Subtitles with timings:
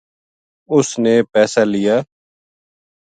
[0.75, 1.97] اس نےپیسا لیا